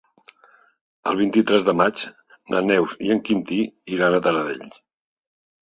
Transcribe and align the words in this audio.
El 1.11 1.17
vint-i-tres 1.19 1.67
de 1.67 1.75
maig 1.81 2.01
na 2.55 2.63
Neus 2.71 2.97
i 3.09 3.13
en 3.17 3.21
Quintí 3.29 3.61
iran 3.99 4.17
a 4.17 4.23
Taradell. 4.29 4.69